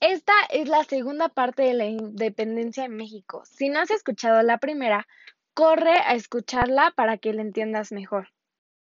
[0.00, 3.42] Esta es la segunda parte de la independencia de México.
[3.44, 5.06] Si no has escuchado la primera,
[5.52, 8.32] corre a escucharla para que la entiendas mejor.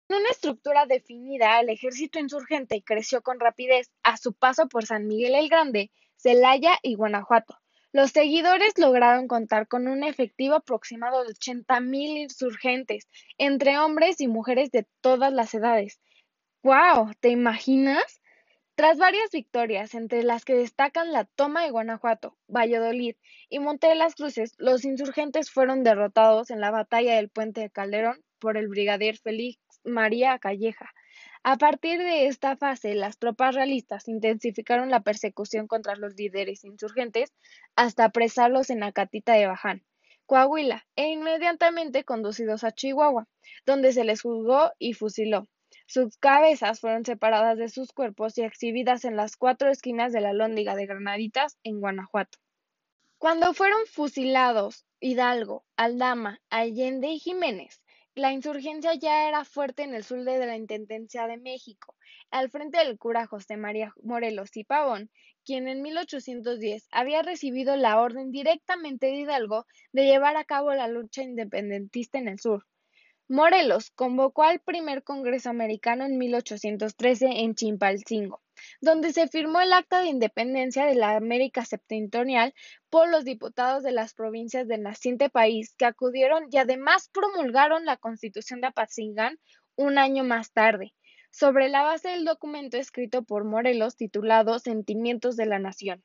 [0.09, 5.07] Con una estructura definida, el ejército insurgente creció con rapidez a su paso por San
[5.07, 7.61] Miguel el Grande, Celaya y Guanajuato.
[7.93, 13.09] Los seguidores lograron contar con un efectivo aproximado de 80.000 insurgentes,
[13.39, 16.01] entre hombres y mujeres de todas las edades.
[16.61, 17.13] ¡Guau!
[17.21, 18.21] ¿Te imaginas?
[18.77, 23.15] Tras varias victorias, entre las que destacan la toma de Guanajuato, Valladolid
[23.49, 27.71] y Monte de las Cruces, los insurgentes fueron derrotados en la batalla del Puente de
[27.71, 30.93] Calderón por el brigadier Félix María Calleja.
[31.45, 37.33] A partir de esta fase, las tropas realistas intensificaron la persecución contra los líderes insurgentes
[37.77, 39.85] hasta apresarlos en Acatita de Baján,
[40.27, 43.29] Coahuila, e inmediatamente conducidos a Chihuahua,
[43.67, 45.47] donde se les juzgó y fusiló.
[45.87, 50.33] Sus cabezas fueron separadas de sus cuerpos y exhibidas en las cuatro esquinas de la
[50.33, 52.39] Lóndiga de Granaditas, en Guanajuato.
[53.19, 57.83] Cuando fueron fusilados Hidalgo, Aldama, Allende y Jiménez,
[58.15, 61.97] la insurgencia ya era fuerte en el sur de la Intendencia de México,
[62.31, 65.11] al frente del cura José María Morelos y Pavón,
[65.45, 70.89] quien en 1810 había recibido la orden directamente de Hidalgo de llevar a cabo la
[70.89, 72.67] lucha independentista en el sur.
[73.29, 78.43] Morelos convocó al primer Congreso Americano en 1813 en Chimpalcingo,
[78.83, 82.53] donde se firmó el Acta de Independencia de la América Septentrional
[82.91, 87.97] por los diputados de las provincias del naciente país que acudieron y además promulgaron la
[87.97, 89.39] Constitución de Apatzingán
[89.75, 90.93] un año más tarde,
[91.31, 96.05] sobre la base del documento escrito por Morelos titulado Sentimientos de la Nación.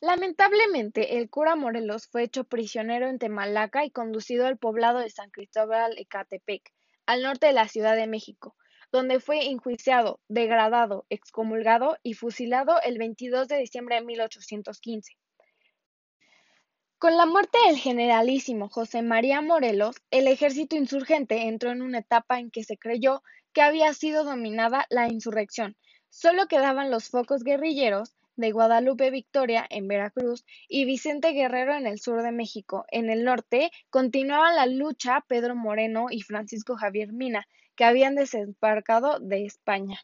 [0.00, 5.30] Lamentablemente, el cura Morelos fue hecho prisionero en Temalaca y conducido al poblado de San
[5.30, 6.70] Cristóbal Ecatepec,
[7.06, 8.56] al norte de la Ciudad de México,
[8.92, 15.16] donde fue enjuiciado, degradado, excomulgado y fusilado el 22 de diciembre de 1815.
[16.98, 22.38] Con la muerte del generalísimo José María Morelos, el ejército insurgente entró en una etapa
[22.38, 23.22] en que se creyó
[23.54, 25.76] que había sido dominada la insurrección.
[26.10, 31.98] Solo quedaban los focos guerrilleros de Guadalupe Victoria en Veracruz y Vicente Guerrero en el
[31.98, 32.84] sur de México.
[32.90, 39.18] En el norte continuaba la lucha Pedro Moreno y Francisco Javier Mina, que habían desembarcado
[39.18, 39.98] de España.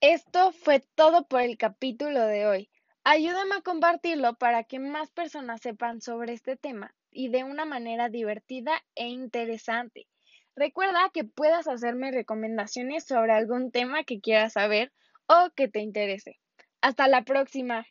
[0.00, 2.70] Esto fue todo por el capítulo de hoy.
[3.02, 8.08] Ayúdame a compartirlo para que más personas sepan sobre este tema y de una manera
[8.08, 10.06] divertida e interesante.
[10.54, 14.92] Recuerda que puedas hacerme recomendaciones sobre algún tema que quieras saber
[15.26, 16.38] o que te interese.
[16.82, 17.86] Hasta la próxima.